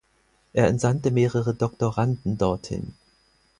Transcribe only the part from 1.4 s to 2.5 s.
Doktoranden